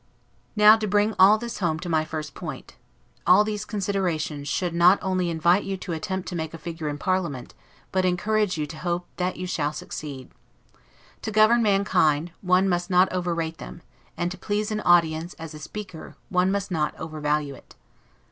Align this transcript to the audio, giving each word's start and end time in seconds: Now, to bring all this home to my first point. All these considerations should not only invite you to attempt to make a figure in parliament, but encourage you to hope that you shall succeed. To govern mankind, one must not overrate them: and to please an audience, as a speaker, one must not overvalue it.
Now, 0.55 0.77
to 0.77 0.87
bring 0.87 1.13
all 1.19 1.37
this 1.37 1.59
home 1.59 1.77
to 1.81 1.87
my 1.87 2.03
first 2.05 2.33
point. 2.33 2.75
All 3.27 3.43
these 3.43 3.65
considerations 3.65 4.47
should 4.47 4.73
not 4.73 4.97
only 4.99 5.29
invite 5.29 5.63
you 5.63 5.77
to 5.77 5.93
attempt 5.93 6.27
to 6.29 6.35
make 6.35 6.55
a 6.55 6.57
figure 6.57 6.89
in 6.89 6.97
parliament, 6.97 7.53
but 7.91 8.03
encourage 8.03 8.57
you 8.57 8.65
to 8.65 8.77
hope 8.79 9.05
that 9.17 9.35
you 9.37 9.45
shall 9.45 9.71
succeed. 9.73 10.31
To 11.21 11.29
govern 11.29 11.61
mankind, 11.61 12.31
one 12.41 12.67
must 12.67 12.89
not 12.89 13.13
overrate 13.13 13.59
them: 13.59 13.83
and 14.17 14.31
to 14.31 14.39
please 14.39 14.71
an 14.71 14.81
audience, 14.81 15.35
as 15.35 15.53
a 15.53 15.59
speaker, 15.59 16.15
one 16.29 16.51
must 16.51 16.71
not 16.71 16.97
overvalue 16.97 17.53
it. 17.53 17.75